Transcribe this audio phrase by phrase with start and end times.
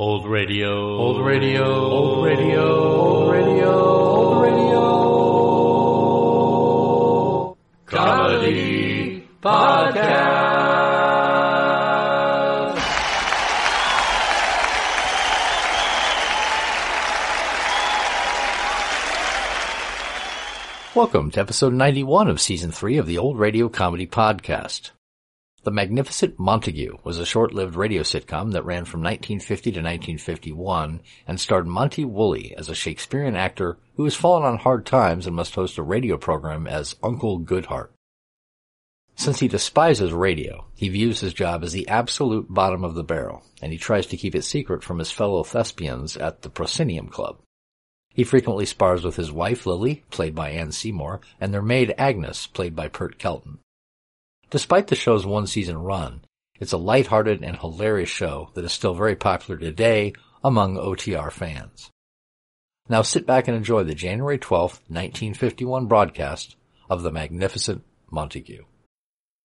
[0.00, 0.96] Old radio.
[0.96, 1.62] Old radio.
[1.62, 2.90] Old radio.
[2.96, 3.70] Old radio.
[3.70, 4.78] Old radio.
[7.84, 10.56] Comedy podcast.
[20.94, 24.92] Welcome to episode 91 of season 3 of the Old Radio Comedy Podcast.
[25.62, 31.38] The Magnificent Montague was a short-lived radio sitcom that ran from 1950 to 1951 and
[31.38, 35.54] starred Monty Woolley as a Shakespearean actor who has fallen on hard times and must
[35.54, 37.90] host a radio program as Uncle Goodhart.
[39.16, 43.42] Since he despises radio, he views his job as the absolute bottom of the barrel,
[43.60, 47.36] and he tries to keep it secret from his fellow thespians at the Proscenium Club.
[48.14, 52.46] He frequently spars with his wife Lily, played by Anne Seymour, and their maid Agnes,
[52.46, 53.58] played by Pert Kelton.
[54.50, 56.22] Despite the show's one season run,
[56.58, 61.90] it's a lighthearted and hilarious show that is still very popular today among OTR fans.
[62.88, 66.56] Now sit back and enjoy the January 12th, 1951 broadcast
[66.88, 68.64] of The Magnificent Montague.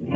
[0.00, 0.06] The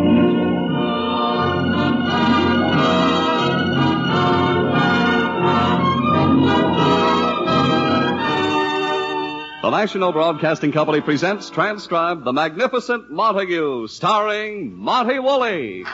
[9.70, 15.84] National Broadcasting Company presents transcribed The Magnificent Montague, starring Monty Woolley.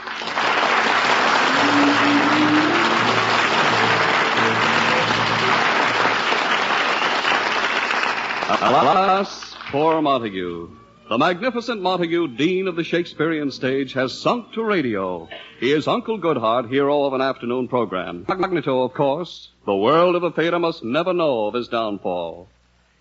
[8.49, 10.69] Alas, poor Montague.
[11.07, 15.29] The magnificent Montague, Dean of the Shakespearean stage, has sunk to radio.
[15.59, 18.25] He is Uncle Goodhart, hero of an afternoon program.
[18.27, 19.49] Magneto, of course.
[19.67, 22.49] The world of the theater must never know of his downfall.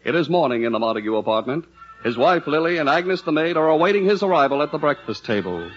[0.05, 1.65] It is morning in the Montague apartment.
[2.03, 5.71] His wife Lily and Agnes the maid are awaiting his arrival at the breakfast table.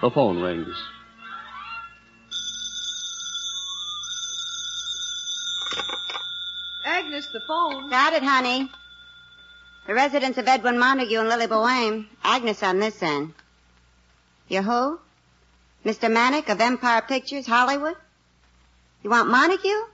[0.00, 0.76] The phone rings.
[6.84, 7.90] Agnes, the phone.
[7.90, 8.70] Got it, honey.
[9.86, 12.06] The residence of Edwin Montague and Lily Boheme.
[12.22, 13.34] Agnes on this end.
[14.48, 14.98] You who?
[15.84, 16.10] Mr.
[16.10, 17.96] Manick of Empire Pictures, Hollywood?
[19.02, 19.84] You want Montague?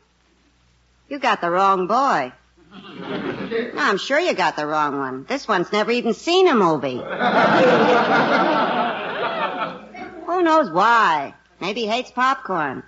[1.09, 2.33] You got the wrong boy.
[2.73, 5.25] No, I'm sure you got the wrong one.
[5.25, 6.99] This one's never even seen a movie.
[10.27, 11.35] Who knows why?
[11.61, 12.85] Maybe he hates popcorn.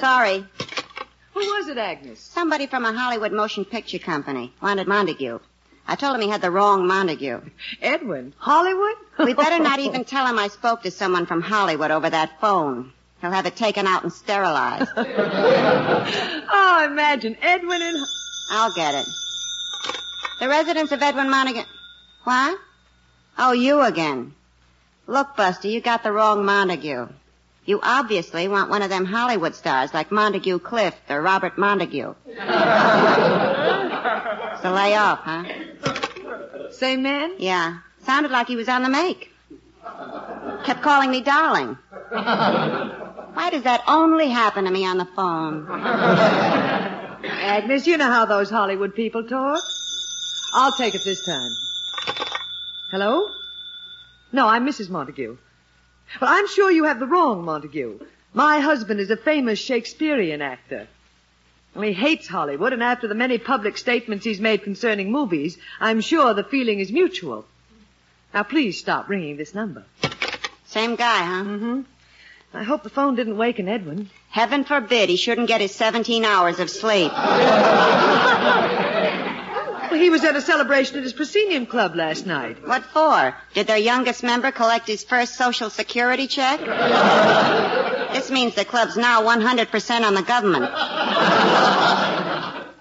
[0.00, 0.46] Sorry.
[1.42, 2.20] Who was it, Agnes?
[2.20, 5.40] Somebody from a Hollywood motion picture company wanted Montague.
[5.88, 7.40] I told him he had the wrong Montague.
[7.80, 8.32] Edwin.
[8.38, 8.94] Hollywood?
[9.18, 12.92] We better not even tell him I spoke to someone from Hollywood over that phone.
[13.20, 14.90] He'll have it taken out and sterilized.
[14.96, 17.96] oh, imagine Edwin and...
[18.50, 19.06] I'll get it.
[20.40, 21.64] The residence of Edwin Montague.
[22.24, 22.58] What?
[23.38, 24.34] Oh, you again.
[25.06, 27.08] Look, Buster, you got the wrong Montague.
[27.64, 32.14] You obviously want one of them Hollywood stars like Montgomery Clift or Robert Montgomery.
[34.62, 35.44] so lay off, huh?
[36.72, 37.34] Same man?
[37.38, 37.78] Yeah.
[38.04, 39.30] Sounded like he was on the make.
[40.64, 41.78] Kept calling me darling.
[42.08, 45.68] Why does that only happen to me on the phone?
[47.24, 49.62] Agnes, you know how those Hollywood people talk.
[50.54, 51.52] I'll take it this time.
[52.90, 53.30] Hello?
[54.32, 54.90] No, I'm Mrs.
[54.90, 55.36] Montague.
[56.20, 58.00] Well, I'm sure you have the wrong Montague.
[58.34, 60.88] My husband is a famous Shakespearean actor.
[61.74, 66.00] Well, he hates Hollywood, and after the many public statements he's made concerning movies, I'm
[66.00, 67.46] sure the feeling is mutual.
[68.34, 69.84] Now, please stop ringing this number.
[70.66, 71.44] Same guy, huh?
[71.44, 71.80] Mm-hmm.
[72.54, 74.10] I hope the phone didn't waken Edwin.
[74.28, 77.12] Heaven forbid he shouldn't get his 17 hours of sleep.
[80.02, 82.66] He was at a celebration at his proscenium club last night.
[82.66, 83.36] What for?
[83.54, 86.58] Did their youngest member collect his first social security check?
[88.12, 90.64] this means the club's now 100% on the government.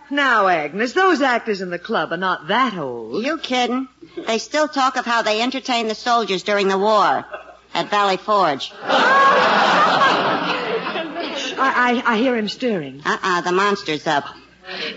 [0.09, 3.23] Now, Agnes, those actors in the club are not that old.
[3.23, 3.87] You kidding?
[4.25, 7.23] They still talk of how they entertained the soldiers during the war
[7.75, 8.73] at Valley Forge.
[11.63, 13.03] I, I, I hear him stirring.
[13.05, 14.25] Uh-uh, the monster's up.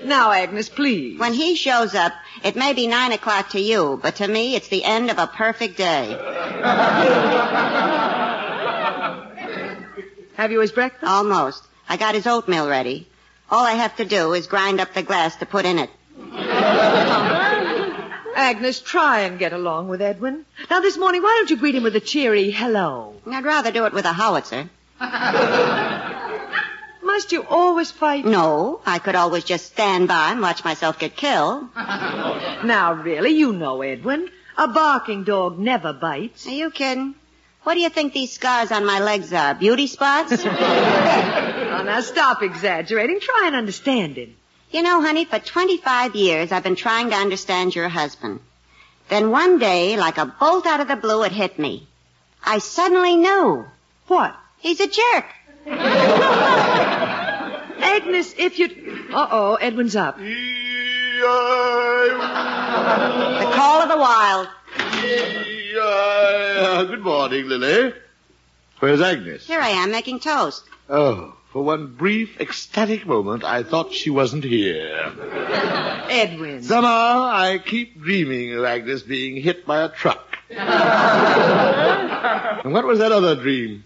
[0.05, 1.19] Now, Agnes, please.
[1.19, 2.13] When he shows up,
[2.43, 5.27] it may be nine o'clock to you, but to me, it's the end of a
[5.27, 6.09] perfect day.
[10.35, 11.11] Have you his breakfast?
[11.11, 11.65] Almost.
[11.89, 13.07] I got his oatmeal ready.
[13.51, 15.91] All I have to do is grind up the glass to put in it.
[18.37, 20.45] Agnes, try and get along with Edwin.
[20.71, 23.15] Now, this morning, why don't you greet him with a cheery hello?
[23.27, 24.69] I'd rather do it with a howitzer.
[27.15, 28.25] Must you always fight?
[28.25, 31.69] No, I could always just stand by and watch myself get killed.
[32.65, 34.29] Now, really, you know Edwin.
[34.59, 36.45] A barking dog never bites.
[36.49, 37.15] Are you kidding?
[37.63, 39.55] What do you think these scars on my legs are?
[39.55, 40.45] Beauty spots?
[40.45, 43.21] Now, oh, now, stop exaggerating.
[43.21, 44.35] Try and understand him.
[44.73, 48.41] You know, honey, for 25 years I've been trying to understand your husband.
[49.09, 51.87] Then one day, like a bolt out of the blue, it hit me.
[52.43, 53.67] I suddenly knew.
[54.09, 54.35] What?
[54.59, 55.27] He's a jerk.
[57.85, 58.67] Agnes, if you...
[59.13, 60.17] Uh-oh, Edwin's up.
[60.17, 60.25] The
[63.55, 64.49] call of the wild.
[65.77, 67.93] Uh, good morning, Lily.
[68.79, 69.47] Where's Agnes?
[69.47, 70.65] Here I am making toast.
[70.89, 75.13] Oh, for one brief, ecstatic moment, I thought she wasn't here.
[76.09, 76.63] Edwin.
[76.63, 80.39] Somehow, I keep dreaming of Agnes being hit by a truck.
[80.51, 80.63] and
[82.73, 83.85] what was that other dream?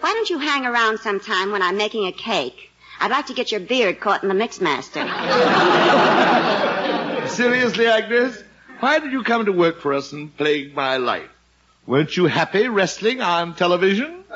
[0.00, 2.70] Why don't you hang around sometime when I'm making a cake?
[3.04, 5.04] I'd like to get your beard caught in the mixmaster.
[7.28, 8.42] Seriously, Agnes?
[8.80, 11.28] Why did you come to work for us and plague my life?
[11.86, 14.24] Weren't you happy wrestling on television?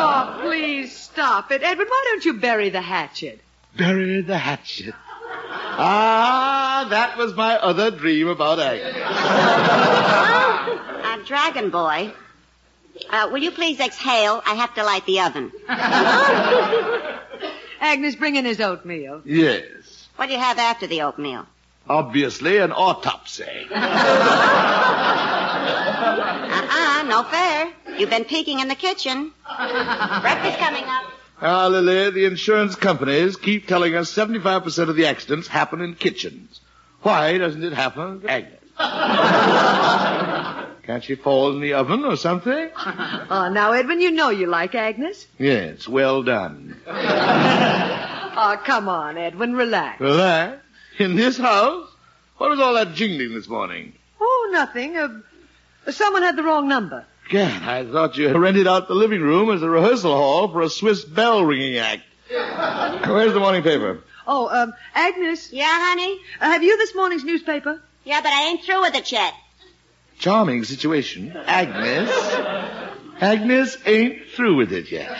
[0.00, 1.62] Oh, please stop it.
[1.62, 3.40] Edwin, why don't you bury the hatchet?
[3.76, 4.94] Bury the hatchet.
[5.50, 8.94] Ah, that was my other dream about Agnes.
[11.04, 12.14] Uh, Dragon Boy.
[13.10, 14.42] Uh, will you please exhale?
[14.44, 15.52] I have to light the oven.
[17.80, 19.22] Agnes, bring in his oatmeal.
[19.24, 20.08] Yes.
[20.16, 21.46] What do you have after the oatmeal?
[21.88, 23.44] Obviously an autopsy.
[26.50, 27.72] Uh-uh, no fair.
[27.98, 29.32] You've been peeking in the kitchen.
[29.56, 31.04] Breakfast coming up.
[31.40, 36.60] Ah, Lily, the insurance companies keep telling us 75% of the accidents happen in kitchens.
[37.02, 38.58] Why doesn't it happen Agnes?
[40.88, 42.70] Can't she fall in the oven or something?
[42.74, 45.26] Oh, now, Edwin, you know you like Agnes.
[45.38, 46.80] Yes, well done.
[46.86, 50.00] Oh, come on, Edwin, relax.
[50.00, 50.62] Relax.
[50.98, 51.90] In this house?
[52.38, 53.92] What was all that jingling this morning?
[54.18, 54.96] Oh, nothing.
[54.96, 55.20] Uh,
[55.90, 57.04] someone had the wrong number.
[57.28, 60.70] God, I thought you rented out the living room as a rehearsal hall for a
[60.70, 62.00] Swiss bell ringing act.
[62.30, 64.00] Where's the morning paper?
[64.26, 66.18] Oh, um, Agnes, Yeah, honey?
[66.40, 67.78] uh, have you this morning's newspaper?
[68.04, 69.34] Yeah, but I ain't through with it yet.
[70.18, 71.36] Charming situation.
[71.46, 72.10] Agnes.
[73.20, 75.16] Agnes ain't through with it yet.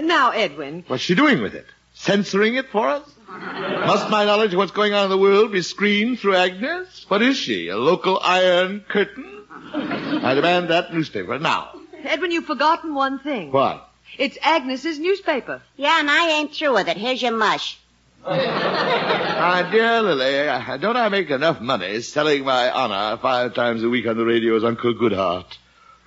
[0.00, 1.66] Now, Edwin, What's she doing with it?
[1.94, 3.02] Censoring it for us?
[3.28, 7.06] Must my knowledge of what's going on in the world be screened through Agnes?
[7.08, 7.68] What is she?
[7.68, 9.42] A local iron curtain?
[9.72, 11.70] I demand that newspaper now.
[12.04, 13.50] Edwin, you've forgotten one thing.
[13.52, 13.88] What?
[14.16, 15.60] It's Agnes's newspaper.
[15.76, 16.96] Yeah, and I ain't through with it.
[16.96, 17.78] Here's your mush.
[18.24, 24.06] My dear Lily, don't I make enough money selling my honor five times a week
[24.06, 25.46] on the radio as Uncle Goodhart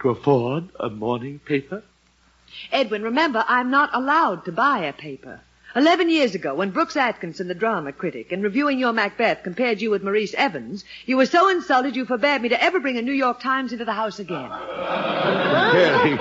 [0.01, 1.83] to afford a morning paper?
[2.71, 5.41] Edwin, remember, I'm not allowed to buy a paper.
[5.73, 9.89] Eleven years ago, when Brooks Atkinson, the drama critic, in reviewing your Macbeth, compared you
[9.89, 13.13] with Maurice Evans, you were so insulted you forbade me to ever bring a New
[13.13, 14.49] York Times into the house again.
[14.49, 16.19] Comparing,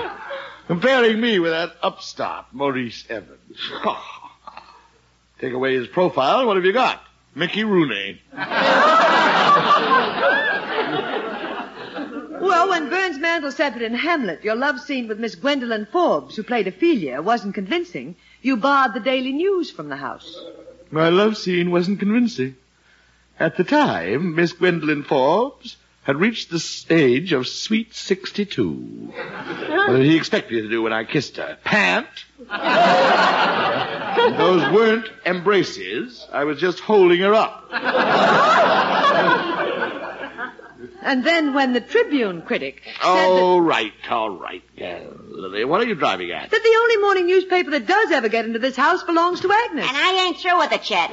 [0.67, 3.57] comparing me with that upstart, Maurice Evans.
[3.83, 4.20] Oh,
[5.41, 7.03] Take away his profile, what have you got?
[7.35, 8.21] Mickey Rooney.
[12.41, 16.35] Well, when Burns Mantle said that in Hamlet, your love scene with Miss Gwendolyn Forbes,
[16.35, 20.43] who played Ophelia, wasn't convincing, you barred the Daily News from the house.
[20.89, 22.55] My love scene wasn't convincing.
[23.39, 29.13] At the time, Miss Gwendolyn Forbes had reached the age of sweet 62.
[29.13, 31.59] What did he expect me to do when I kissed her?
[31.63, 32.07] Pant?
[34.37, 36.27] Those weren't embraces.
[36.31, 37.69] I was just holding her up.
[41.03, 44.99] And then when the Tribune critic said All right, all right, uh,
[45.29, 45.65] Lily.
[45.65, 46.51] What are you driving at?
[46.51, 49.51] that, that the only morning newspaper that does ever get into this house belongs to
[49.51, 49.87] Agnes.
[49.87, 51.09] And I ain't through with it yet.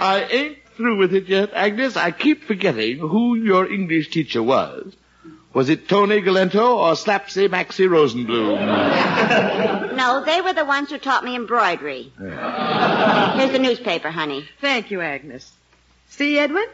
[0.00, 1.96] I ain't through with it yet, Agnes.
[1.96, 4.92] I keep forgetting who your English teacher was.
[5.52, 9.88] Was it Tony Galento or Slapsy Maxie Rosenbloom?
[10.00, 12.10] No, they were the ones who taught me embroidery.
[12.16, 14.48] Here's the newspaper, honey.
[14.58, 15.52] Thank you, Agnes.
[16.08, 16.64] See, Edwin?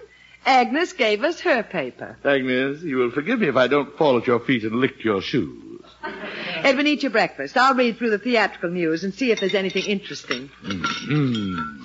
[0.44, 2.16] Agnes gave us her paper.
[2.24, 5.20] Agnes, you will forgive me if I don't fall at your feet and lick your
[5.22, 5.82] shoes.
[6.04, 7.56] Edwin, eat your breakfast.
[7.56, 10.48] I'll read through the theatrical news and see if there's anything interesting.
[10.62, 11.84] Mm.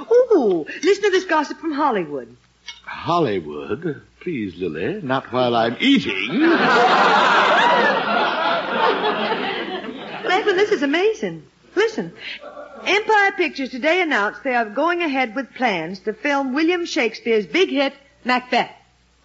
[0.00, 2.36] Ooh, listen to this gossip from Hollywood.
[2.84, 4.02] Hollywood?
[4.20, 6.40] Please, Lily, not while I'm eating.
[6.40, 6.52] Well,
[10.24, 11.42] Edwin, Edwin, this is amazing.
[11.74, 12.12] Listen.
[12.86, 17.70] Empire Pictures today announced they are going ahead with plans to film William Shakespeare's big
[17.70, 18.70] hit, Macbeth.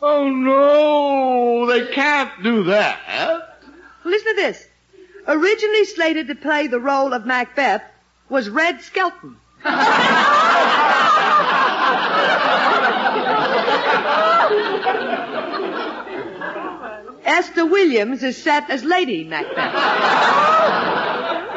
[0.02, 3.60] Oh no, they can't do that.
[4.06, 4.66] Listen to this.
[5.28, 7.84] Originally slated to play the role of Macbeth
[8.30, 9.36] was Red Skelton.
[17.24, 19.56] Esther Williams is set as Lady Macbeth.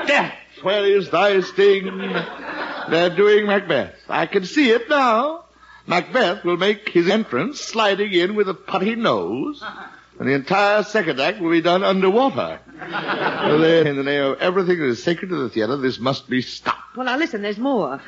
[0.07, 1.85] Death, where is thy sting?
[2.91, 3.95] They're doing Macbeth.
[4.09, 5.45] I can see it now.
[5.87, 9.89] Macbeth will make his entrance sliding in with a putty nose, uh-huh.
[10.21, 12.61] and the entire second act will be done underwater.
[12.83, 16.43] Well, In the name of everything that is sacred to the theater, this must be
[16.43, 16.97] stopped.
[16.97, 18.01] Well, now listen, there's more.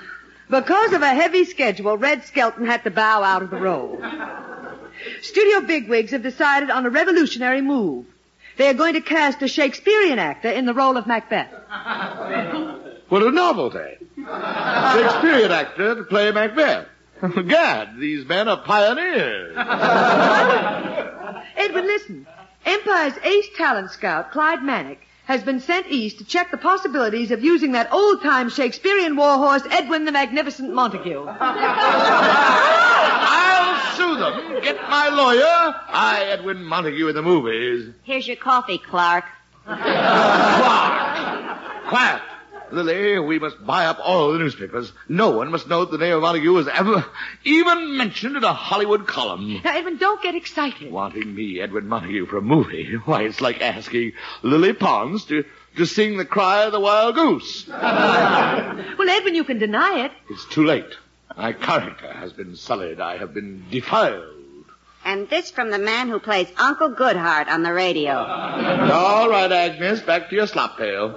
[0.49, 4.01] Because of a heavy schedule, Red Skelton had to bow out of the role.
[5.23, 8.07] Studio bigwigs have decided on a revolutionary move.
[8.57, 11.49] They are going to cast a Shakespearean actor in the role of Macbeth.
[13.09, 13.97] What a novelty.
[14.17, 16.87] Shakespearean actor to play Macbeth.
[17.49, 19.55] Gad, these men are pioneers.
[21.57, 22.27] Edwin, listen.
[22.65, 27.43] Empire's ace talent scout, Clyde Manick, has been sent east to check the possibilities of
[27.43, 31.27] using that old-time Shakespearean warhorse, Edwin the Magnificent Montague.
[31.41, 32.37] I'll
[33.97, 34.61] sue them.
[34.63, 35.75] Get my lawyer.
[35.89, 37.95] I, Edwin Montague in the movies.
[38.03, 39.25] Here's your coffee, Clark.
[39.65, 39.81] Clark.
[41.89, 42.21] Quiet.
[42.73, 44.93] Lily, we must buy up all the newspapers.
[45.09, 47.05] No one must know that the name of Montague was ever
[47.45, 49.61] even mentioned in a Hollywood column.
[49.65, 50.91] Now, Edwin, don't get excited.
[50.91, 52.95] Wanting me, Edwin Montague, for a movie.
[53.05, 55.45] Why, it's like asking Lily Pons to,
[55.77, 57.69] to sing the cry of the wild goose.
[58.97, 60.13] Well, Edwin, you can deny it.
[60.31, 60.97] It's too late.
[61.37, 63.01] My character has been sullied.
[63.01, 64.34] I have been defiled.
[65.05, 68.15] And this from the man who plays Uncle Goodhart on the radio.
[68.15, 71.15] All right, Agnes, back to your slop pail.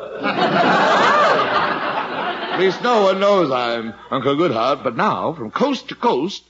[2.57, 6.43] At least no one knows I'm Uncle Goodhart, but now, from coast to coast,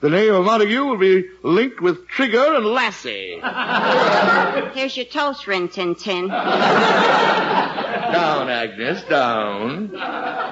[0.00, 3.40] the name of Montague will be linked with Trigger and Lassie.
[4.74, 6.28] Here's your toast, Rin Tin Tin.
[6.28, 6.38] Down,
[8.48, 9.90] Agnes, down.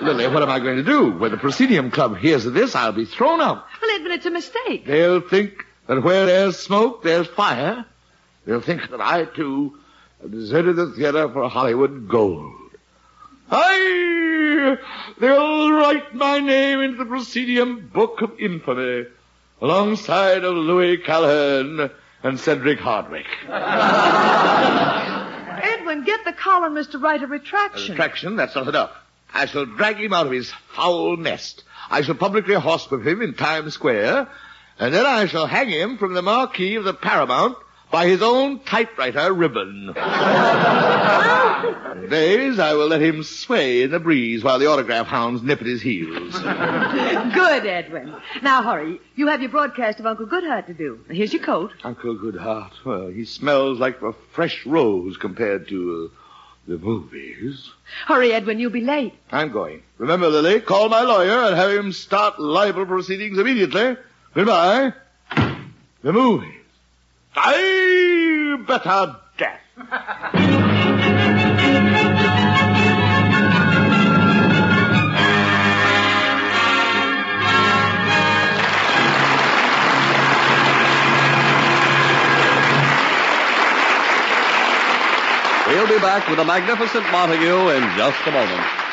[0.03, 1.13] Lily, what am I going to do?
[1.13, 3.65] When the Proscenium Club hears of this, I'll be thrown out.
[3.81, 4.87] Well, Edwin, it's a mistake.
[4.87, 7.85] They'll think that where there's smoke, there's fire.
[8.47, 9.79] They'll think that I, too,
[10.21, 12.53] have deserted the theater for Hollywood gold.
[13.51, 14.77] I,
[15.21, 19.07] they'll write my name into the Proscenium Book of Infamy,
[19.61, 21.91] alongside of Louis Calhern
[22.23, 23.25] and Cedric Hardwicke.
[25.63, 27.93] Edwin, get the columnist to write a retraction.
[27.93, 28.37] Retraction?
[28.37, 28.93] that's not enough.
[29.33, 31.65] I shall drag him out of his foul nest.
[31.91, 34.29] I shall publicly horsewhip him in Times Square,
[34.79, 37.57] and then I shall hang him from the marquee of the Paramount
[37.91, 39.93] by his own typewriter ribbon.
[42.11, 45.67] Days I will let him sway in the breeze while the autograph hounds nip at
[45.67, 46.33] his heels.
[46.37, 48.15] Good, Edwin.
[48.43, 49.01] Now hurry.
[49.15, 51.05] You have your broadcast of Uncle Goodhart to do.
[51.09, 51.71] Here's your coat.
[51.85, 56.17] Uncle Goodhart, well, he smells like a fresh rose compared to uh,
[56.67, 57.71] the movies.
[58.07, 58.59] Hurry, Edwin.
[58.59, 59.15] You'll be late.
[59.31, 59.83] I'm going.
[59.99, 63.97] Remember, Lily, call my lawyer and have him start libel proceedings immediately.
[64.35, 64.93] Goodbye.
[66.03, 66.51] The movies.
[67.37, 69.61] I better death.
[85.69, 88.84] We'll be back with the magnificent Montague in just a moment.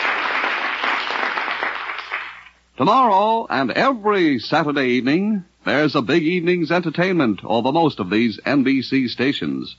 [2.78, 9.10] Tomorrow and every Saturday evening, there's a big evening's entertainment over most of these NBC
[9.10, 9.76] stations.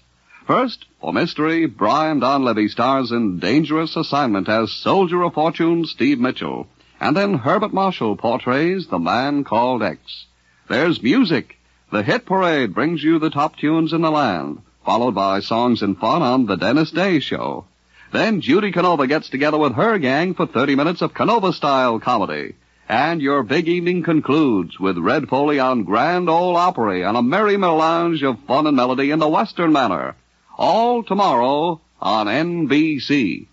[0.46, 6.66] First, for mystery, Brian Donlevy stars in Dangerous Assignment as Soldier of Fortune Steve Mitchell.
[7.00, 10.26] And then Herbert Marshall portrays The Man Called X.
[10.68, 11.56] There's music.
[11.90, 15.96] The Hit Parade brings you the top tunes in the land, followed by songs and
[15.98, 17.64] fun on The Dennis Day Show.
[18.12, 22.54] Then Judy Canova gets together with her gang for 30 minutes of Canova-style comedy.
[22.92, 27.56] And your big evening concludes with Red Foley on Grand Ole Opry and a merry
[27.56, 30.14] melange of fun and melody in the Western manner.
[30.58, 33.46] All tomorrow on NBC.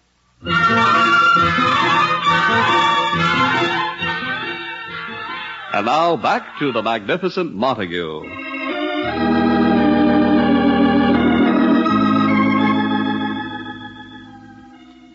[5.72, 8.24] And now back to the magnificent Montague.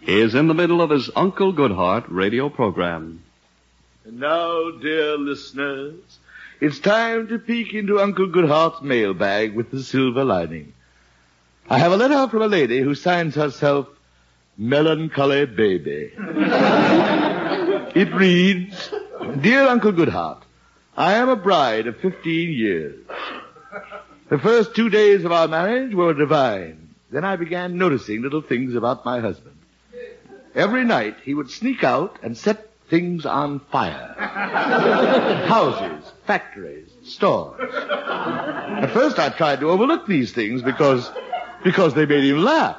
[0.01, 3.24] He is in the middle of his Uncle Goodhart radio program.
[4.17, 5.99] Now, dear listeners,
[6.61, 10.73] it's time to peek into Uncle Goodhart's mailbag with the silver lining.
[11.69, 13.89] I have a letter from a lady who signs herself
[14.57, 16.13] Melancholy Baby.
[17.97, 18.89] it reads,
[19.41, 20.43] Dear Uncle Goodhart,
[20.97, 23.05] I am a bride of 15 years.
[24.29, 26.95] The first two days of our marriage were divine.
[27.11, 29.59] Then I began noticing little things about my husband.
[30.55, 34.15] Every night he would sneak out and set things on fire.
[35.49, 37.75] Houses, factories, stores.
[37.75, 41.11] At first I tried to overlook these things because,
[41.65, 42.77] because they made him laugh.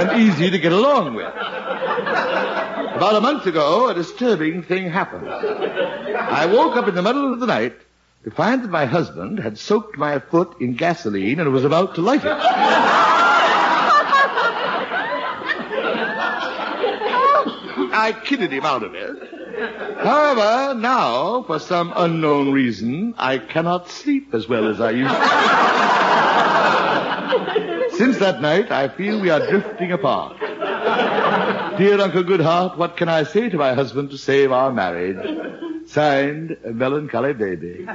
[0.00, 1.32] and easy to get along with.
[2.96, 5.28] About a month ago, a disturbing thing happened.
[5.28, 7.76] I woke up in the middle of the night
[8.24, 12.00] to find that my husband had soaked my foot in gasoline and was about to
[12.00, 13.13] light it.
[17.94, 19.16] I kidded him out of it.
[19.98, 25.14] However, now, for some unknown reason, I cannot sleep as well as I used
[27.90, 27.96] to.
[27.96, 30.40] Since that night, I feel we are drifting apart.
[31.78, 35.88] Dear Uncle Goodhart, what can I say to my husband to save our marriage?
[35.88, 37.86] Signed, Melancholy Baby.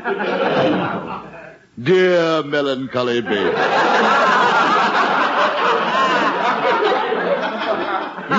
[1.82, 3.56] Dear Melancholy Baby.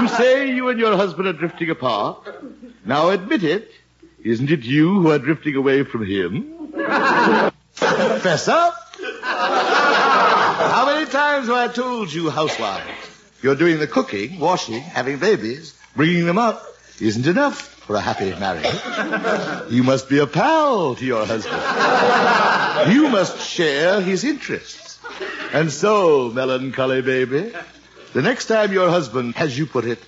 [0.01, 2.27] You say you and your husband are drifting apart.
[2.85, 3.71] Now admit it.
[4.23, 6.73] Isn't it you who are drifting away from him?
[7.73, 8.75] Fess up.
[9.23, 12.89] How many times have I told you, housewives?
[13.43, 16.63] You're doing the cooking, washing, having babies, bringing them up
[17.01, 19.73] isn't enough for a happy marriage.
[19.73, 22.95] You must be a pal to your husband.
[22.95, 24.99] You must share his interests.
[25.53, 27.53] And so, melancholy baby,
[28.13, 29.99] the next time your husband, as you put it,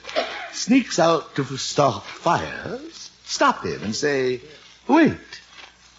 [0.53, 4.41] sneaks out to start fires, stop him and say,
[4.89, 5.19] wait,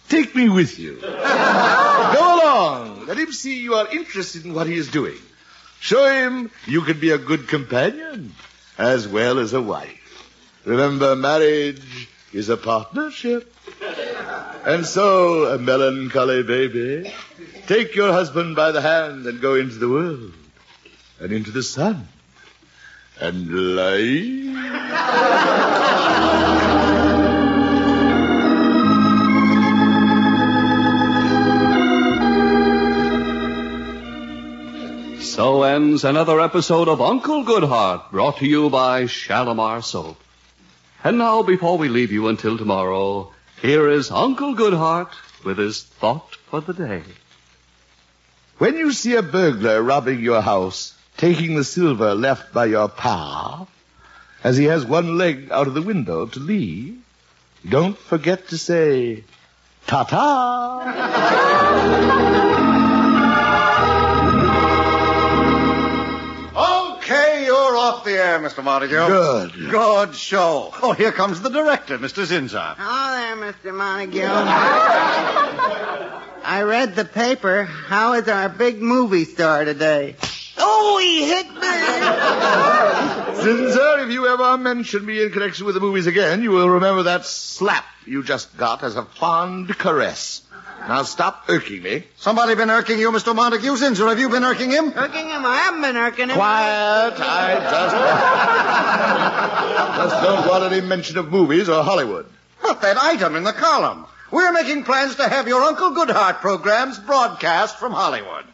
[0.08, 1.00] take me with you.
[1.00, 3.06] Go along.
[3.06, 5.18] Let him see you are interested in what he is doing.
[5.80, 8.34] Show him you can be a good companion
[8.78, 10.00] as well as a wife.
[10.64, 13.54] Remember, marriage is a partnership.
[14.64, 17.12] And so, a melancholy baby,
[17.66, 20.32] take your husband by the hand and go into the world
[21.24, 22.06] and into the sun
[23.18, 24.42] and light.
[35.22, 40.18] So ends another episode of Uncle Goodhart, brought to you by Shalimar Soap.
[41.02, 43.32] And now, before we leave you until tomorrow,
[43.62, 45.08] here is Uncle Goodhart
[45.42, 47.02] with his thought for the day.
[48.58, 53.66] When you see a burglar robbing your house, taking the silver left by your pa,
[54.42, 56.98] as he has one leg out of the window to leave,
[57.68, 59.24] don't forget to say,
[59.86, 60.82] ta-ta!
[67.04, 68.62] Okay, you're off the air, Mr.
[68.64, 69.06] Montague.
[69.06, 69.70] Good.
[69.70, 70.72] Good show.
[70.82, 72.24] Oh, here comes the director, Mr.
[72.24, 72.76] Zinzar.
[72.78, 73.74] Oh, there, Mr.
[73.74, 74.22] Montague.
[76.46, 77.64] I read the paper.
[77.64, 80.16] How is our big movie star today?
[80.58, 81.60] Oh, he hit me.
[83.44, 87.04] Zinzer, if you ever mention me in connection with the movies again, you will remember
[87.04, 90.42] that slap you just got as a fond caress.
[90.80, 92.04] Now stop irking me.
[92.16, 93.34] Somebody been irking you, Mr.
[93.34, 93.76] Montague?
[93.76, 94.92] Zinzar, have you been irking him?
[94.94, 95.44] Irking him?
[95.46, 96.36] I haven't been irking him.
[96.36, 97.14] Quiet.
[97.16, 97.54] I
[99.96, 102.26] just, just don't want any mention of movies or Hollywood.
[102.62, 104.04] But that item in the column.
[104.30, 108.44] We're making plans to have your Uncle Goodhart programs broadcast from Hollywood.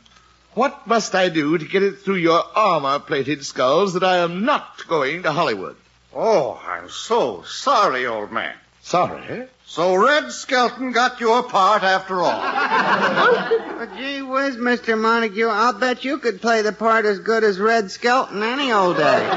[0.61, 4.87] What must I do to get it through your armor-plated skulls that I am not
[4.87, 5.77] going to Hollywood?
[6.15, 8.55] Oh, I'm so sorry, old man.
[8.83, 9.47] Sorry?
[9.65, 12.39] So Red Skelton got your part after all.
[12.39, 15.01] But oh, gee whiz, Mr.
[15.01, 18.99] Montague, I'll bet you could play the part as good as Red Skelton any old
[18.99, 19.31] day.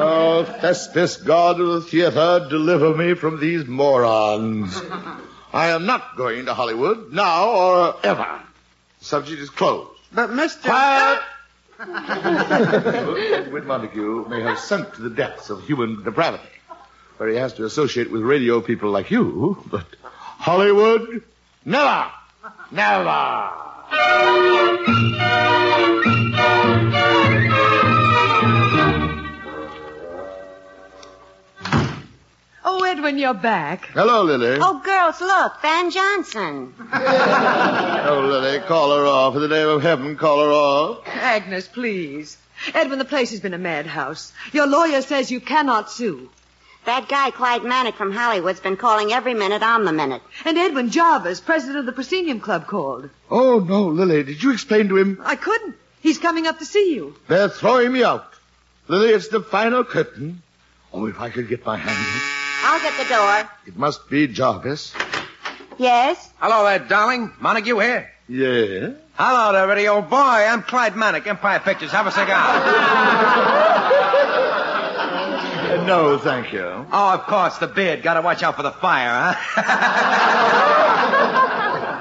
[0.00, 4.80] Oh, Thespis, God of the theater, deliver me from these morons.
[5.58, 8.40] I am not going to Hollywood, now or ever.
[9.00, 9.90] The subject is closed.
[10.12, 10.62] But Mr.
[10.62, 11.20] Quiet!
[13.34, 16.44] Edwin Montague may have sunk to the depths of human depravity,
[17.16, 21.24] where he has to associate with radio people like you, but Hollywood,
[21.64, 22.06] never!
[22.70, 23.50] Never!
[32.88, 33.84] Edwin, you're back.
[33.88, 34.56] Hello, Lily.
[34.62, 36.74] Oh, girls, look, Van Johnson.
[38.08, 39.34] Oh, Lily, call her off.
[39.34, 41.06] In the name of heaven, call her off.
[41.06, 42.38] Agnes, please.
[42.72, 44.32] Edwin, the place has been a madhouse.
[44.52, 46.30] Your lawyer says you cannot sue.
[46.86, 50.22] That guy, Clyde Manick from Hollywood's been calling every minute on the minute.
[50.46, 53.10] And Edwin Jarvis, president of the Proscenium Club, called.
[53.30, 54.22] Oh, no, Lily.
[54.22, 55.20] Did you explain to him?
[55.22, 55.76] I couldn't.
[56.00, 57.14] He's coming up to see you.
[57.28, 58.32] They're throwing me out.
[58.86, 60.40] Lily, it's the final curtain.
[60.94, 63.38] Oh, if I could get my hand in I'll get the door.
[63.40, 63.46] it.
[63.68, 64.92] It must be Jarvis.
[65.78, 66.30] Yes?
[66.38, 67.32] Hello there, darling.
[67.40, 68.10] Montague here.
[68.28, 68.90] Yeah?
[69.14, 70.16] Hello there, Eddie, old boy.
[70.16, 71.90] I'm Clyde Manick, Empire Pictures.
[71.92, 73.94] Have a cigar.
[75.86, 76.64] No, thank you.
[76.66, 78.02] oh, of course, the beard.
[78.02, 79.64] Gotta watch out for the fire, huh?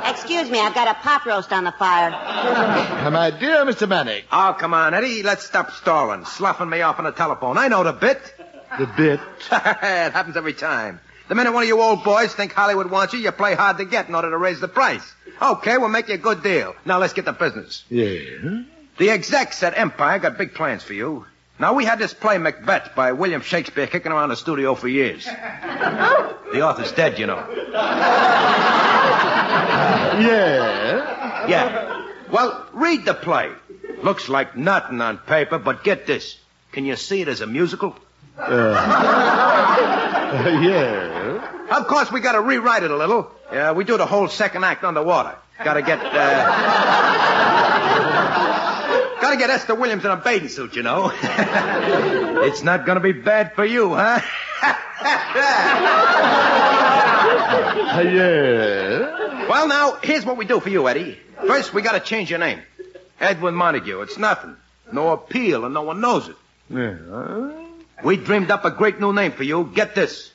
[0.11, 2.09] Excuse me, I've got a pot roast on the fire.
[3.11, 3.87] My dear Mr.
[3.87, 5.23] Manick, oh, come on, Eddie.
[5.23, 6.25] Let's stop stalling.
[6.25, 7.57] Sloughing me off on the telephone.
[7.57, 8.19] I know the bit.
[8.77, 9.19] The bit.
[9.51, 10.99] it happens every time.
[11.27, 13.85] The minute one of you old boys think Hollywood wants you, you play hard to
[13.85, 15.03] get in order to raise the price.
[15.41, 16.73] Okay, we'll make you a good deal.
[16.85, 17.83] Now let's get to business.
[17.89, 18.61] Yeah?
[18.97, 21.25] The execs at Empire got big plans for you.
[21.59, 25.25] Now, we had this play, Macbeth, by William Shakespeare, kicking around the studio for years.
[25.25, 27.43] the author's dead, you know.
[30.17, 31.47] Yeah?
[31.47, 32.07] Yeah.
[32.31, 33.51] Well, read the play.
[34.01, 36.37] Looks like nothing on paper, but get this.
[36.71, 37.95] Can you see it as a musical?
[38.37, 40.27] Uh,
[40.61, 41.77] yeah?
[41.77, 43.31] Of course, we gotta rewrite it a little.
[43.51, 45.35] Yeah, we do the whole second act underwater.
[45.63, 46.03] Gotta get, uh...
[49.21, 51.11] gotta get Esther Williams in a bathing suit, you know.
[52.43, 54.19] it's not gonna be bad for you, huh?
[57.89, 59.47] Uh, yeah?
[59.47, 61.17] well, now, here's what we do for you, Eddie.
[61.47, 62.61] First, we gotta change your name.
[63.19, 64.01] Edwin Montague.
[64.01, 64.55] It's nothing.
[64.91, 66.35] No appeal, and no one knows it.
[66.69, 67.66] Yeah?
[68.03, 69.71] We dreamed up a great new name for you.
[69.73, 70.31] Get this.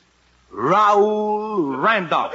[0.51, 2.33] Raoul Randolph.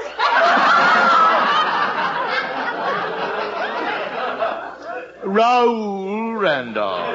[5.25, 7.15] Raoul Randolph.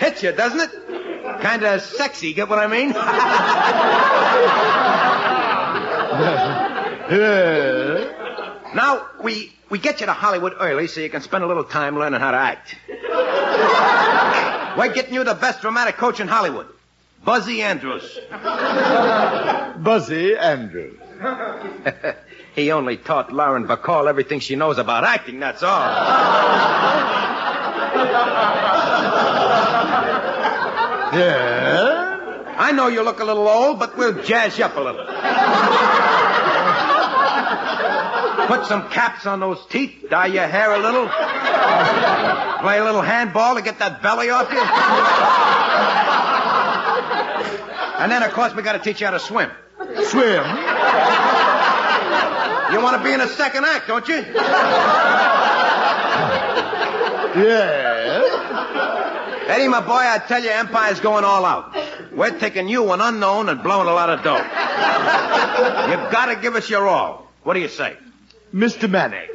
[0.00, 0.70] Hits you, doesn't it?
[1.42, 2.94] Kinda sexy, get what I mean?
[7.08, 8.72] Yeah?
[8.74, 11.96] now, we, we get you to Hollywood early so you can spend a little time
[11.96, 12.74] learning how to act.
[14.76, 16.66] We're getting you the best dramatic coach in Hollywood.
[17.26, 18.20] Buzzy Andrews.
[19.82, 21.00] Buzzy Andrews.
[22.54, 25.82] he only taught Lauren Bacall everything she knows about acting, that's all.
[31.12, 32.54] Yeah?
[32.58, 35.06] I know you look a little old, but we'll jazz you up a little.
[38.48, 41.08] Put some caps on those teeth, dye your hair a little,
[42.60, 46.05] play a little handball to get that belly off you.
[47.98, 49.50] And then, of course, we got to teach you how to swim.
[50.04, 50.44] Swim?
[52.72, 54.24] You want to be in a second act, don't you?
[57.36, 58.22] Yeah?
[59.48, 61.76] Eddie, my boy, I tell you, Empire's going all out.
[62.12, 64.36] We're taking you, an unknown, and blowing a lot of dough.
[64.36, 67.30] You've got to give us your all.
[67.44, 67.96] What do you say?
[68.52, 68.88] Mr.
[68.90, 69.28] Manick.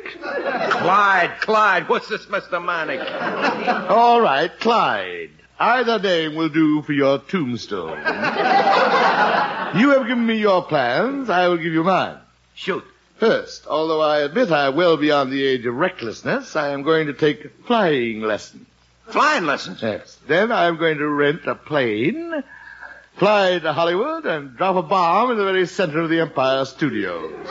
[0.72, 2.60] Clyde, Clyde, what's this, Mr.
[2.62, 3.90] Manick?
[3.90, 5.32] All right, Clyde.
[5.62, 7.98] Either name will do for your tombstone.
[8.00, 12.18] you have given me your plans, I will give you mine.
[12.56, 12.84] Shoot.
[13.18, 17.06] First, although I admit I am well beyond the age of recklessness, I am going
[17.06, 18.66] to take flying lessons.
[19.06, 19.84] Flying lessons?
[19.84, 20.18] Yes.
[20.26, 22.44] Then I am going to rent a plane,
[23.18, 27.32] fly to Hollywood, and drop a bomb in the very center of the Empire Studios.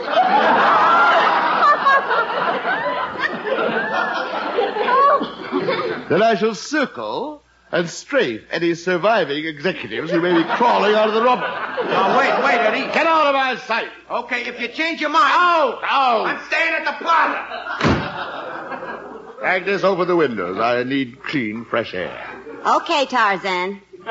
[6.08, 11.14] then I shall circle and strafe any surviving executives who may be crawling out of
[11.14, 11.44] the rubble.
[11.46, 12.92] Oh, wait, wait, Eddie.
[12.92, 13.88] Get out of my sight!
[14.10, 15.32] Okay, if you change your mind.
[15.34, 15.80] Out!
[15.84, 16.26] Out!
[16.26, 17.46] I'm staying at the plaza.
[19.44, 20.58] Agnes, open the windows.
[20.58, 22.28] I need clean, fresh air.
[22.66, 23.80] Okay, Tarzan.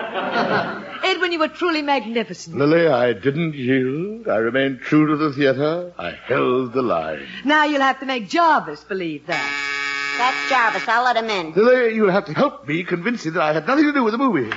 [1.04, 2.58] Edwin, you were truly magnificent.
[2.58, 4.28] Lily, I didn't yield.
[4.28, 5.93] I remained true to the theater.
[5.98, 7.28] I held the line.
[7.43, 9.79] Now you'll have to make Jarvis believe that.
[10.20, 10.86] That's Jarvis.
[10.88, 11.54] I'll let him in.
[11.54, 14.12] Lily, you'll have to help me convince him that I had nothing to do with
[14.12, 14.52] the movie.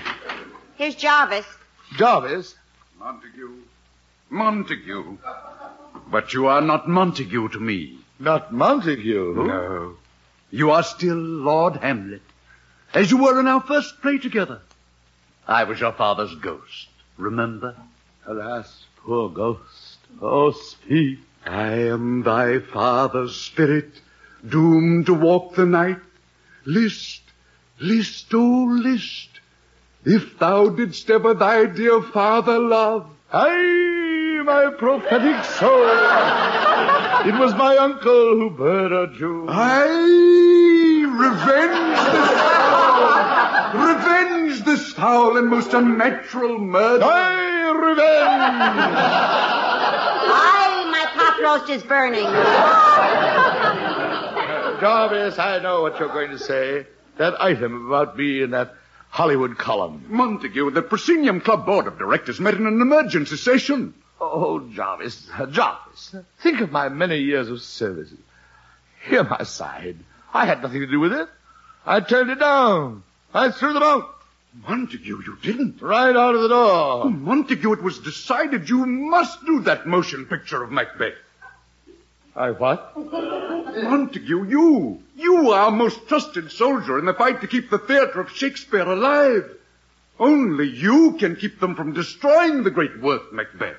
[0.77, 1.47] Here's Jarvis.
[1.97, 2.57] Jarvis,
[2.99, 3.55] Montague.
[4.29, 5.19] Montague.
[6.11, 7.99] But you are not Montague to me.
[8.19, 9.35] not Montague.
[9.37, 9.95] No.
[10.51, 12.23] You are still Lord Hamlet,
[12.93, 14.61] as you were in our first play together.
[15.47, 17.77] I was your father's ghost, remember?
[18.27, 19.99] Alas, poor ghost.
[20.21, 21.21] Oh, speak.
[21.47, 23.93] I am thy father's spirit,
[24.49, 25.99] doomed to walk the night.
[26.65, 27.23] List,
[27.81, 29.29] list, oh, list.
[30.05, 35.87] If thou didst ever thy dear father love, Aye, my prophetic soul.
[37.27, 39.47] it was my uncle who murdered you.
[39.49, 39.85] I
[41.09, 47.05] revenge the sorrow, revenge Avenge this foul and most unnatural murder.
[47.05, 48.53] I revenge!
[50.35, 52.27] Aye, my pot roast is burning.
[54.83, 56.85] Jarvis, I know what you're going to say.
[57.17, 58.75] That item about me in that
[59.11, 60.05] Hollywood column.
[60.09, 63.95] Montague, the Proscenium Club Board of Directors met in an emergency session.
[64.21, 68.13] Oh, Jarvis, Jarvis, think of my many years of service.
[69.09, 69.99] Hear my side.
[70.35, 71.29] I had nothing to do with it.
[71.87, 73.05] I turned it down.
[73.33, 74.09] I threw them out.
[74.67, 75.81] Montague, you didn't.
[75.81, 77.11] Right out of the Oh, door.
[77.13, 81.15] Montague, it was decided you must do that motion picture of Macbeth.
[82.35, 82.97] I what?
[82.97, 88.21] Montague, you, you are our most trusted soldier in the fight to keep the theater
[88.21, 89.51] of Shakespeare alive.
[90.19, 93.77] Only you can keep them from destroying the great work, Macbeth.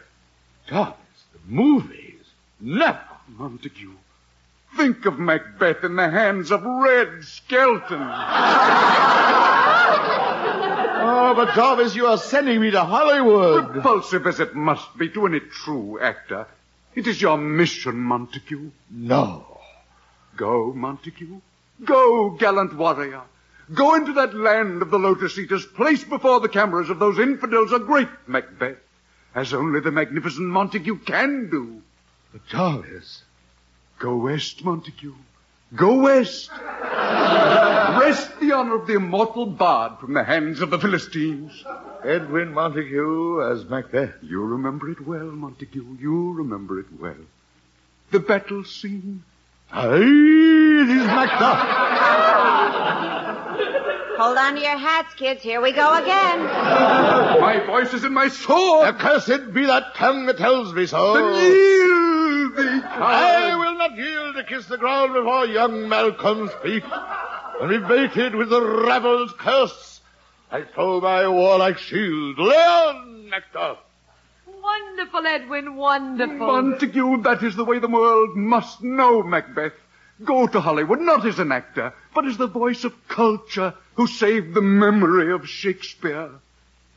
[0.67, 0.97] Jarvis,
[1.31, 2.21] the movies.
[2.59, 2.99] Never.
[3.27, 3.93] Montague,
[4.75, 8.01] think of Macbeth in the hands of Red Skelton.
[11.05, 13.75] Oh, but Jarvis, you are sending me to Hollywood.
[13.75, 16.47] Repulsive as it must be to any true actor,
[16.95, 18.71] it is your mission, Montague.
[18.89, 19.59] No.
[20.35, 21.39] Go, Montague.
[21.83, 23.21] Go, gallant warrior.
[23.73, 25.65] Go into that land of the Lotus Eaters.
[25.65, 28.77] Place before the cameras of those infidels a great Macbeth,
[29.33, 31.81] as only the magnificent Montague can do.
[32.31, 33.23] But Jarvis.
[33.99, 35.15] Go west, Montague.
[35.75, 36.51] Go west.
[36.61, 41.63] Wrest the honor of the immortal bard from the hands of the Philistines.
[42.05, 44.15] Edwin Montague as Macbeth.
[44.21, 45.97] You remember it well, Montague.
[45.99, 47.15] You remember it well.
[48.11, 49.23] The battle scene.
[49.71, 51.83] Aye, it is Macduff.
[54.17, 55.41] Hold on to your hats, kids.
[55.41, 56.43] Here we go again.
[56.43, 58.87] My voice is in my sword.
[58.87, 61.13] Accursed be that tongue that tells me so.
[61.15, 66.83] Then yield thee, I will not yield to kiss the ground before young Malcolm's feet.
[67.59, 69.92] And be baited with the rabble's curse,
[70.53, 72.37] I throw my warlike shield.
[72.37, 73.77] Leon Macduff.
[74.45, 76.37] Wonderful, Edwin, wonderful.
[76.37, 79.73] Montague, that is the way the world must know Macbeth.
[80.23, 84.53] Go to Hollywood, not as an actor, but as the voice of culture who saved
[84.53, 86.29] the memory of Shakespeare.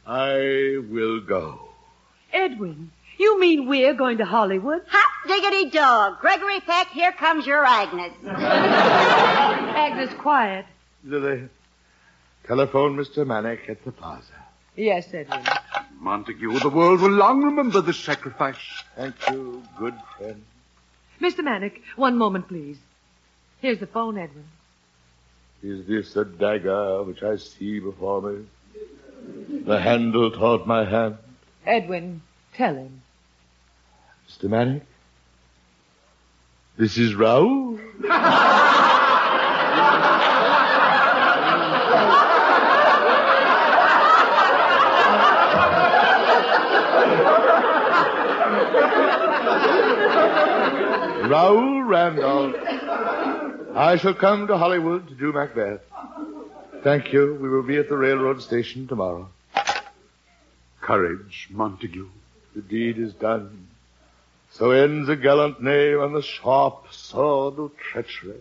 [0.06, 1.70] I will go.
[2.34, 4.82] Edwin, you mean we're going to Hollywood?
[4.86, 6.20] Hot diggity dog.
[6.20, 8.12] Gregory Peck, here comes your Agnes.
[8.26, 10.66] Agnes, quiet.
[11.04, 11.48] Lily,
[12.46, 13.26] telephone Mr.
[13.26, 14.32] Manick at the plaza.
[14.76, 15.44] Yes, Edwin.
[15.98, 18.56] Montague, the world will long remember this sacrifice.
[18.94, 20.42] Thank you, good friend.
[21.20, 21.40] Mr.
[21.40, 22.78] Manick, one moment, please.
[23.60, 24.44] Here's the phone, Edwin.
[25.62, 28.46] Is this the dagger which I see before me?
[29.64, 31.16] The handle toward my hand.
[31.64, 32.22] Edwin,
[32.54, 33.02] tell him.
[34.28, 34.44] Mr.
[34.48, 34.82] Manick?
[36.76, 37.80] This is Raoul?
[51.28, 52.54] Raoul Randolph.
[53.74, 55.80] I shall come to Hollywood to do Macbeth.
[56.82, 57.36] Thank you.
[57.40, 59.28] We will be at the railroad station tomorrow.
[60.80, 62.08] Courage, Montague.
[62.54, 63.66] The deed is done.
[64.52, 68.40] So ends a gallant name and the sharp sword of treachery.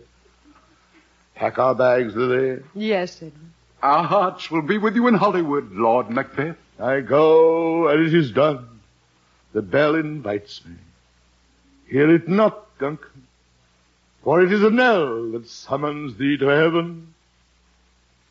[1.34, 2.62] Pack our bags, Lily.
[2.74, 3.52] Yes, Edwin.
[3.82, 6.56] Our hearts will be with you in Hollywood, Lord Macbeth.
[6.78, 8.80] I go, and it is done.
[9.52, 10.76] The bell invites me.
[11.88, 13.26] Hear it not, Duncan,
[14.22, 17.14] for it is a knell that summons thee to heaven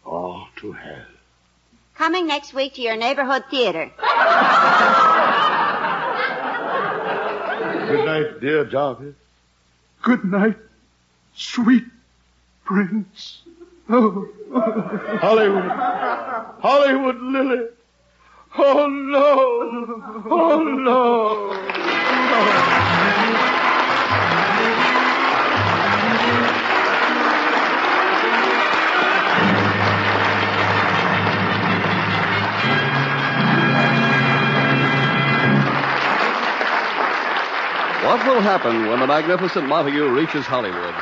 [0.04, 1.06] or to hell.
[1.96, 3.92] Coming next week to your neighborhood theater.
[7.88, 9.16] Good night, dear Jarvis.
[10.02, 10.58] Good night,
[11.36, 11.86] sweet
[12.66, 13.42] prince.
[13.90, 14.28] Oh.
[14.52, 15.72] Hollywood.
[16.60, 17.68] Hollywood Lily.
[18.58, 20.24] Oh no.
[20.30, 21.48] Oh no.
[21.50, 22.85] What
[38.46, 40.94] happen when the magnificent Montague reaches Hollywood?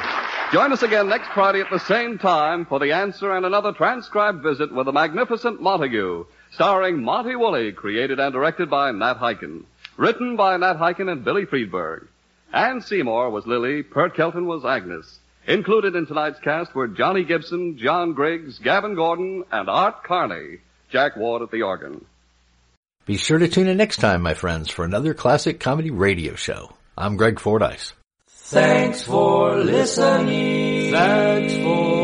[0.53, 4.41] Join us again next Friday at the same time for the answer and another transcribed
[4.41, 9.65] visit with the magnificent Montague, starring Monty Woolley, created and directed by Nat Hiken.
[9.97, 12.08] Written by Nat Hiken and Billy Friedberg.
[12.53, 15.19] Anne Seymour was Lily, Pert Kelton was Agnes.
[15.45, 20.60] Included in tonight's cast were Johnny Gibson, John Griggs, Gavin Gordon, and Art Carney.
[20.89, 22.06] Jack Ward at the organ.
[23.06, 26.71] Be sure to tune in next time, my friends, for another classic comedy radio show.
[26.97, 27.93] I'm Greg Fordyce.
[28.27, 30.91] Thanks for listening.
[30.91, 32.02] Thanks for